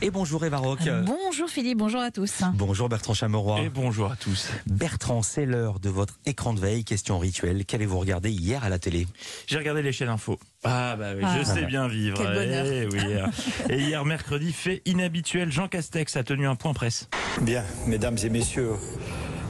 Et 0.00 0.10
bonjour 0.10 0.44
Eva 0.44 0.58
Rock. 0.58 0.78
Bonjour 1.04 1.48
Philippe, 1.48 1.78
bonjour 1.78 2.00
à 2.00 2.10
tous. 2.12 2.42
Bonjour 2.54 2.88
Bertrand 2.88 3.14
Chameroy. 3.14 3.62
Et 3.62 3.68
bonjour 3.68 4.12
à 4.12 4.16
tous. 4.16 4.48
Bertrand, 4.66 5.22
c'est 5.22 5.44
l'heure 5.44 5.80
de 5.80 5.88
votre 5.90 6.14
écran 6.24 6.54
de 6.54 6.60
veille. 6.60 6.84
Question 6.84 7.18
rituelle. 7.18 7.64
Qu'avez-vous 7.64 7.98
regardé 7.98 8.30
hier 8.30 8.62
à 8.62 8.68
la 8.68 8.78
télé? 8.78 9.08
J'ai 9.48 9.58
regardé 9.58 9.82
les 9.82 9.90
chaînes 9.90 10.08
info. 10.08 10.38
Ah 10.62 10.94
bah 10.96 11.10
oui, 11.16 11.22
Ah. 11.24 11.36
je 11.38 11.44
sais 11.44 11.64
bien 11.64 11.88
vivre. 11.88 12.16
Quel 12.16 12.26
bonheur. 12.32 12.64
Eh 12.66 12.86
oui. 12.86 13.70
Et 13.70 13.80
hier 13.80 14.04
mercredi, 14.04 14.52
fait 14.52 14.82
inhabituel, 14.86 15.50
Jean 15.50 15.66
Castex 15.66 16.16
a 16.16 16.22
tenu 16.22 16.46
un 16.46 16.54
point 16.54 16.74
presse. 16.74 17.08
Bien, 17.40 17.64
mesdames 17.86 18.18
et 18.22 18.30
messieurs, 18.30 18.74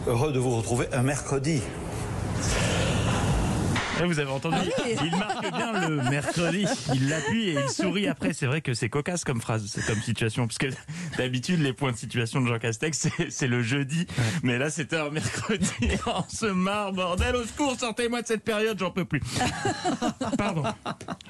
heureux 0.06 0.32
de 0.32 0.38
vous 0.38 0.56
retrouver 0.56 0.86
un 0.94 1.02
mercredi. 1.02 1.60
Vous 4.04 4.18
avez 4.18 4.30
entendu 4.30 4.56
Ah. 4.78 4.82
Il 5.04 5.10
marque 5.16 5.50
bien 5.54 5.88
le 5.88 5.96
mercredi. 6.10 6.64
Il 6.94 7.08
l'appuie 7.08 7.48
et 7.50 7.56
il 7.62 7.68
sourit 7.70 8.06
après. 8.08 8.32
C'est 8.32 8.46
vrai 8.46 8.60
que 8.60 8.74
c'est 8.74 8.88
cocasse 8.88 9.24
comme 9.24 9.40
phrase, 9.40 9.78
comme 9.86 10.00
situation, 10.00 10.46
parce 10.46 10.58
que 10.58 10.66
d'habitude 11.16 11.60
les 11.60 11.72
points 11.72 11.92
de 11.92 11.96
situation 11.96 12.40
de 12.40 12.46
Jean 12.48 12.58
Castex 12.58 12.98
c'est- 12.98 13.30
c'est 13.30 13.46
le 13.48 13.62
jeudi, 13.62 14.06
mais 14.42 14.58
là 14.58 14.70
c'était 14.70 14.96
un 14.96 15.10
mercredi. 15.10 15.70
On 16.06 16.22
se 16.28 16.46
marre, 16.46 16.92
bordel 16.92 17.36
au 17.36 17.44
secours, 17.44 17.76
sortez-moi 17.78 18.22
de 18.22 18.26
cette 18.26 18.44
période, 18.44 18.78
j'en 18.78 18.90
peux 18.90 19.04
plus. 19.04 19.20
Pardon. 20.36 20.62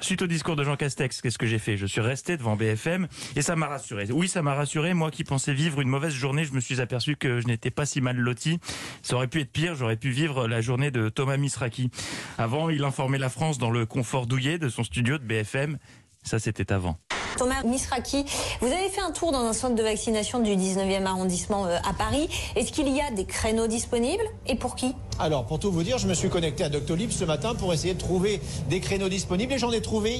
Suite 0.01 0.21
au 0.21 0.27
discours 0.27 0.55
de 0.55 0.63
Jean 0.63 0.75
Castex, 0.75 1.21
qu'est-ce 1.21 1.37
que 1.37 1.45
j'ai 1.47 1.59
fait? 1.59 1.77
Je 1.77 1.85
suis 1.85 2.01
resté 2.01 2.37
devant 2.37 2.55
BFM 2.55 3.07
et 3.35 3.41
ça 3.41 3.55
m'a 3.55 3.67
rassuré. 3.67 4.07
Oui, 4.11 4.27
ça 4.27 4.41
m'a 4.41 4.53
rassuré. 4.53 4.93
Moi 4.93 5.11
qui 5.11 5.23
pensais 5.23 5.53
vivre 5.53 5.81
une 5.81 5.89
mauvaise 5.89 6.13
journée, 6.13 6.43
je 6.45 6.53
me 6.53 6.59
suis 6.59 6.81
aperçu 6.81 7.15
que 7.15 7.39
je 7.41 7.47
n'étais 7.47 7.71
pas 7.71 7.85
si 7.85 8.01
mal 8.01 8.17
loti. 8.17 8.59
Ça 9.01 9.15
aurait 9.15 9.27
pu 9.27 9.41
être 9.41 9.51
pire. 9.51 9.75
J'aurais 9.75 9.97
pu 9.97 10.09
vivre 10.09 10.47
la 10.47 10.61
journée 10.61 10.91
de 10.91 11.09
Thomas 11.09 11.37
Misraki. 11.37 11.89
Avant, 12.37 12.58
il 12.67 12.83
informait 12.83 13.17
la 13.17 13.29
France 13.29 13.57
dans 13.57 13.69
le 13.69 13.85
confort 13.85 14.27
douillet 14.27 14.57
de 14.57 14.67
son 14.67 14.83
studio 14.83 15.17
de 15.17 15.23
BFM. 15.23 15.77
Ça, 16.23 16.39
c'était 16.39 16.73
avant. 16.73 16.97
Thomas 17.37 17.63
Misraki, 17.63 18.25
vous 18.59 18.67
avez 18.67 18.89
fait 18.89 18.99
un 18.99 19.11
tour 19.11 19.31
dans 19.31 19.43
un 19.43 19.53
centre 19.53 19.75
de 19.75 19.83
vaccination 19.83 20.39
du 20.39 20.51
19e 20.51 21.05
arrondissement 21.05 21.67
euh, 21.67 21.77
à 21.87 21.93
Paris. 21.93 22.27
Est-ce 22.57 22.73
qu'il 22.73 22.89
y 22.89 22.99
a 22.99 23.11
des 23.11 23.23
créneaux 23.23 23.67
disponibles 23.67 24.23
et 24.45 24.55
pour 24.55 24.75
qui? 24.75 24.93
Alors, 25.19 25.45
pour 25.45 25.59
tout 25.59 25.71
vous 25.71 25.83
dire, 25.83 25.97
je 25.97 26.07
me 26.07 26.13
suis 26.13 26.29
connecté 26.29 26.65
à 26.65 26.69
Doctolib 26.69 27.11
ce 27.11 27.23
matin 27.23 27.55
pour 27.55 27.73
essayer 27.73 27.93
de 27.93 27.99
trouver 27.99 28.41
des 28.69 28.81
créneaux 28.81 29.07
disponibles 29.07 29.53
et 29.53 29.57
j'en 29.57 29.71
ai 29.71 29.81
trouvé. 29.81 30.19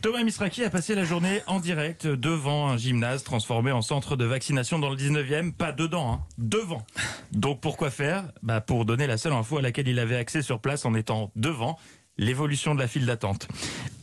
Thomas 0.00 0.22
Misraki 0.22 0.62
a 0.62 0.70
passé 0.70 0.94
la 0.94 1.02
journée 1.02 1.42
en 1.48 1.58
direct 1.58 2.06
devant 2.06 2.68
un 2.68 2.76
gymnase 2.76 3.24
transformé 3.24 3.72
en 3.72 3.82
centre 3.82 4.14
de 4.14 4.24
vaccination 4.24 4.78
dans 4.78 4.90
le 4.90 4.96
19e. 4.96 5.52
Pas 5.52 5.72
dedans, 5.72 6.12
hein, 6.12 6.20
devant. 6.38 6.86
Donc 7.32 7.60
pourquoi 7.60 7.90
faire? 7.90 8.24
Bah 8.42 8.60
Pour 8.60 8.84
donner 8.84 9.08
la 9.08 9.18
seule 9.18 9.32
info 9.32 9.58
à 9.58 9.62
laquelle 9.62 9.88
il 9.88 9.98
avait 9.98 10.16
accès 10.16 10.40
sur 10.40 10.60
place 10.60 10.84
en 10.84 10.94
étant 10.94 11.32
devant, 11.34 11.78
l'évolution 12.16 12.76
de 12.76 12.80
la 12.80 12.86
file 12.86 13.06
d'attente. 13.06 13.48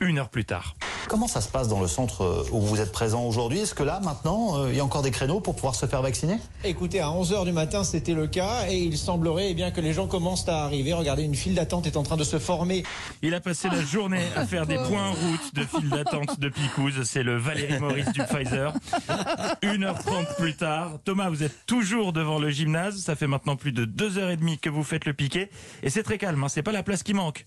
Une 0.01 0.19
heure 0.19 0.29
plus 0.29 0.43
tard. 0.43 0.75
Comment 1.07 1.27
ça 1.27 1.39
se 1.39 1.49
passe 1.49 1.67
dans 1.67 1.79
le 1.79 1.87
centre 1.87 2.23
euh, 2.23 2.43
où 2.51 2.61
vous 2.61 2.81
êtes 2.81 2.91
présent 2.91 3.23
aujourd'hui? 3.25 3.59
Est-ce 3.59 3.75
que 3.75 3.83
là, 3.83 3.99
maintenant, 4.03 4.57
euh, 4.57 4.69
il 4.71 4.77
y 4.77 4.79
a 4.79 4.83
encore 4.83 5.03
des 5.03 5.11
créneaux 5.11 5.39
pour 5.39 5.55
pouvoir 5.55 5.75
se 5.75 5.85
faire 5.85 6.01
vacciner? 6.01 6.37
Écoutez, 6.63 6.99
à 6.99 7.07
11h 7.07 7.45
du 7.45 7.51
matin, 7.51 7.83
c'était 7.83 8.13
le 8.13 8.25
cas 8.25 8.67
et 8.69 8.77
il 8.77 8.97
semblerait 8.97 9.51
eh 9.51 9.53
bien, 9.53 9.69
que 9.69 9.81
les 9.81 9.93
gens 9.93 10.07
commencent 10.07 10.49
à 10.49 10.63
arriver. 10.63 10.93
Regardez, 10.93 11.23
une 11.23 11.35
file 11.35 11.53
d'attente 11.53 11.85
est 11.85 11.95
en 11.97 12.03
train 12.03 12.17
de 12.17 12.23
se 12.23 12.39
former. 12.39 12.83
Il 13.21 13.35
a 13.35 13.39
passé 13.39 13.69
la 13.69 13.81
journée 13.81 14.23
à 14.35 14.45
faire 14.47 14.65
des 14.65 14.77
points 14.77 15.09
en 15.09 15.13
route 15.13 15.53
de 15.53 15.63
file 15.63 15.89
d'attente 15.89 16.39
de 16.39 16.49
Picouze. 16.49 17.03
C'est 17.03 17.23
le 17.23 17.37
Valérie 17.37 17.79
Maurice 17.79 18.11
du 18.11 18.23
Pfizer. 18.23 18.73
1h30 19.61 20.35
plus 20.37 20.55
tard. 20.55 20.93
Thomas, 21.03 21.29
vous 21.29 21.43
êtes 21.43 21.65
toujours 21.67 22.13
devant 22.13 22.39
le 22.39 22.49
gymnase. 22.49 22.97
Ça 22.97 23.15
fait 23.15 23.27
maintenant 23.27 23.55
plus 23.55 23.71
de 23.71 23.85
2h30 23.85 24.59
que 24.59 24.69
vous 24.69 24.83
faites 24.83 25.05
le 25.05 25.13
piquet. 25.13 25.51
Et 25.83 25.91
c'est 25.91 26.03
très 26.03 26.17
calme, 26.17 26.43
hein. 26.43 26.49
c'est 26.49 26.63
pas 26.63 26.71
la 26.71 26.83
place 26.83 27.03
qui 27.03 27.13
manque. 27.13 27.45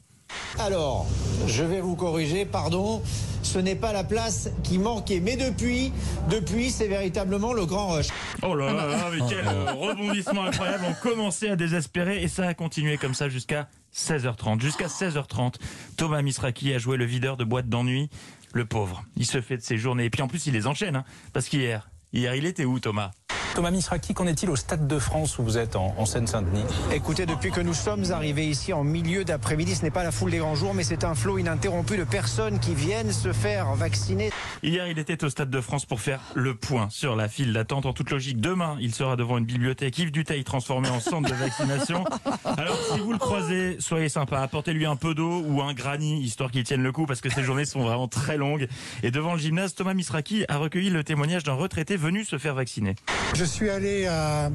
Alors, 0.59 1.07
je 1.47 1.65
vais 1.65 1.81
vous 1.81 1.97
corriger, 1.97 2.45
pardon, 2.45 3.03
ce 3.49 3.59
n'est 3.59 3.75
pas 3.75 3.93
la 3.93 4.05
place 4.05 4.51
qui 4.63 4.79
manquait. 4.79 5.21
Mais 5.21 5.37
depuis, 5.37 5.93
depuis, 6.31 6.71
c'est 6.71 6.89
véritablement 6.89 7.53
le 7.53 7.67
grand 7.67 7.89
rush. 7.89 8.09
Oh 8.43 8.55
là 8.55 8.73
là, 8.73 8.87
là, 8.87 9.11
mais 9.13 9.21
quel 9.29 9.47
euh, 9.47 9.73
rebondissement 9.73 10.45
incroyable. 10.45 10.85
On 10.89 10.95
commençait 11.09 11.51
à 11.51 11.57
désespérer 11.57 12.23
et 12.23 12.29
ça 12.29 12.47
a 12.47 12.55
continué 12.55 12.97
comme 12.99 13.15
ça 13.15 13.29
jusqu'à 13.29 13.69
16h30. 13.95 14.61
Jusqu'à 14.61 14.87
16h30, 14.87 15.55
Thomas 15.97 16.23
Misraki 16.23 16.73
a 16.75 16.79
joué 16.79 16.97
le 16.97 17.05
videur 17.05 17.37
de 17.37 17.45
boîte 17.45 17.69
d'ennui. 17.69 18.11
Le 18.53 18.65
pauvre, 18.65 19.05
il 19.17 19.27
se 19.27 19.41
fait 19.41 19.57
de 19.57 19.63
ses 19.63 19.77
journées. 19.77 20.05
Et 20.07 20.11
puis 20.11 20.23
en 20.23 20.29
plus, 20.29 20.47
il 20.47 20.53
les 20.55 20.67
enchaîne. 20.67 20.97
hein. 20.97 21.05
parce 21.33 21.49
qu'hier, 21.49 21.91
hier, 22.13 22.35
il 22.35 22.47
était 22.47 22.65
où 22.65 22.79
Thomas? 22.81 23.11
Thomas 23.55 23.71
Misraki, 23.71 24.15
qu'en 24.15 24.27
est-il 24.27 24.51
au 24.51 24.57
Stade 24.57 24.87
de 24.87 24.99
France 24.99 25.39
où 25.39 25.43
vous 25.43 25.59
êtes 25.59 25.75
en, 25.75 25.95
en 25.99 26.07
Seine-Saint-Denis? 26.07 26.65
Écoutez, 26.93 27.27
depuis 27.27 27.51
que 27.51 27.61
nous 27.61 27.75
sommes 27.75 28.13
arrivés 28.13 28.47
ici 28.47 28.73
en 28.73 28.85
milieu 28.85 29.25
d'après-midi, 29.25 29.75
ce 29.75 29.83
n'est 29.83 29.91
pas 29.91 30.05
la 30.05 30.13
foule 30.13 30.31
des 30.31 30.39
grands 30.39 30.55
jours, 30.55 30.75
mais 30.75 30.85
c'est 30.85 31.03
un 31.05 31.15
flot 31.15 31.39
ininterrompu 31.39 31.97
de 31.97 32.05
personnes 32.05 32.61
qui 32.61 32.75
viennent 32.75 33.13
se 33.13 33.33
faire 33.33 33.75
vacciner. 33.75 34.31
Hier, 34.63 34.87
il 34.87 34.99
était 34.99 35.25
au 35.25 35.29
Stade 35.29 35.51
de 35.51 35.61
France 35.61 35.87
pour 35.87 36.01
faire 36.01 36.21
le 36.35 36.55
point 36.55 36.89
sur 36.91 37.17
la 37.17 37.29
file 37.29 37.53
d'attente. 37.53 37.87
En 37.87 37.93
toute 37.93 38.11
logique, 38.11 38.41
demain, 38.41 38.77
il 38.81 38.95
sera 38.95 39.17
devant 39.17 39.39
une 39.39 39.45
bibliothèque 39.45 39.99
Yves 39.99 40.13
Duteil 40.13 40.45
transformée 40.45 40.91
en 40.91 41.01
centre 41.01 41.29
de 41.29 41.35
vaccination. 41.35 42.05
Alors, 42.45 42.79
si 42.93 43.01
vous 43.01 43.13
le 43.13 43.19
croisez, 43.19 43.77
soyez 43.81 44.09
sympa. 44.09 44.41
Apportez-lui 44.41 44.87
un 44.87 44.97
peu 44.97 45.15
d'eau 45.15 45.43
ou 45.47 45.63
un 45.63 45.75
granit, 45.75 46.21
histoire 46.21 46.51
qu'il 46.51 46.65
tienne 46.65 46.83
le 46.83 46.93
coup, 46.93 47.07
parce 47.07 47.21
que 47.21 47.31
ces 47.31 47.43
journées 47.43 47.65
sont 47.65 47.83
vraiment 47.83 48.09
très 48.09 48.37
longues. 48.37 48.69
Et 49.03 49.11
devant 49.11 49.33
le 49.33 49.39
gymnase, 49.41 49.75
Thomas 49.75 49.95
Misraki 49.95 50.45
a 50.49 50.59
recueilli 50.59 50.91
le 50.91 51.03
témoignage 51.03 51.43
d'un 51.43 51.55
retraité 51.55 51.97
venu 51.97 52.25
se 52.25 52.39
faire 52.39 52.55
vacciner. 52.55 52.95
Je 53.35 53.45
suis 53.49 53.71
allé 53.71 54.07
à 54.07 54.51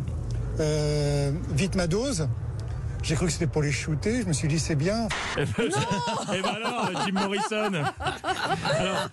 euh, 0.59 1.31
vite 1.51 1.75
ma 1.75 1.87
dose. 1.87 2.27
J'ai 3.03 3.15
cru 3.15 3.25
que 3.25 3.33
c'était 3.33 3.47
pour 3.47 3.61
les 3.61 3.71
shooter. 3.73 4.21
Je 4.21 4.27
me 4.27 4.33
suis 4.33 4.47
dit 4.47 4.57
c'est 4.57 4.75
bien. 4.75 5.09
Et 5.37 5.43
ben 6.41 6.49
alors, 6.55 6.89
Jim 7.05 7.13
Morrison. 7.13 7.83
Alors, 8.63 9.09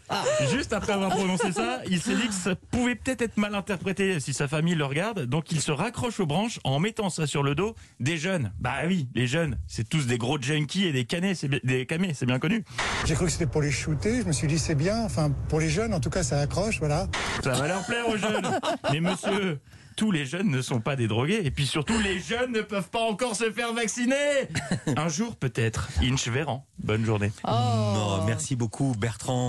juste 0.52 0.72
après 0.72 0.92
avoir 0.92 1.10
prononcé 1.10 1.50
ça, 1.50 1.80
il 1.88 2.00
s'est 2.00 2.14
dit 2.14 2.28
que 2.28 2.34
ça 2.34 2.54
pouvait 2.54 2.94
peut-être 2.94 3.22
être 3.22 3.36
mal 3.36 3.52
interprété 3.52 4.20
si 4.20 4.32
sa 4.32 4.46
famille 4.46 4.76
le 4.76 4.84
regarde. 4.84 5.26
Donc, 5.26 5.50
il 5.50 5.60
se 5.60 5.72
raccroche 5.72 6.20
aux 6.20 6.26
branches 6.26 6.60
en 6.62 6.78
mettant 6.78 7.10
ça 7.10 7.26
sur 7.26 7.42
le 7.42 7.56
dos 7.56 7.74
des 7.98 8.16
jeunes. 8.16 8.52
Bah 8.60 8.74
oui, 8.86 9.08
les 9.16 9.26
jeunes, 9.26 9.58
c'est 9.66 9.88
tous 9.88 10.06
des 10.06 10.18
gros 10.18 10.40
junkies 10.40 10.86
et 10.86 10.92
des 10.92 11.04
canets, 11.04 11.34
c'est 11.34 11.48
des 11.48 11.84
camés, 11.84 12.14
c'est 12.14 12.26
bien 12.26 12.38
connu. 12.38 12.64
J'ai 13.06 13.14
cru 13.14 13.26
que 13.26 13.32
c'était 13.32 13.46
pour 13.46 13.60
les 13.60 13.72
shooter. 13.72 14.20
Je 14.22 14.26
me 14.26 14.32
suis 14.32 14.46
dit 14.46 14.58
c'est 14.58 14.76
bien. 14.76 15.02
Enfin 15.04 15.32
pour 15.48 15.58
les 15.58 15.68
jeunes 15.68 15.94
en 15.94 16.00
tout 16.00 16.10
cas 16.10 16.22
ça 16.22 16.38
accroche. 16.38 16.78
Voilà. 16.78 17.08
Ça 17.42 17.52
va 17.52 17.66
leur 17.66 17.84
plaire 17.84 18.08
aux 18.08 18.16
jeunes. 18.16 18.60
Mais 18.92 19.00
monsieur, 19.00 19.58
tous 19.96 20.10
les 20.10 20.24
jeunes 20.24 20.48
ne 20.48 20.62
sont 20.62 20.80
pas 20.80 20.96
des 20.96 21.08
drogués. 21.08 21.40
Et 21.44 21.50
puis 21.50 21.66
surtout, 21.66 21.98
les 22.00 22.18
jeunes 22.18 22.52
ne 22.52 22.62
peuvent 22.62 22.88
pas 22.88 23.02
encore 23.02 23.36
se 23.36 23.50
faire 23.50 23.74
vacciner. 23.80 24.48
Un 24.96 25.08
jour 25.08 25.36
peut-être. 25.36 25.88
Inch 26.02 26.28
Véran. 26.28 26.66
Bonne 26.82 27.04
journée. 27.04 27.32
Oh, 27.48 28.18
Merci 28.26 28.54
beaucoup 28.56 28.94
Bertrand. 28.98 29.38